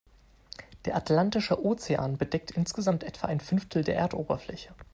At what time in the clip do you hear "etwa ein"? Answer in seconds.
3.03-3.39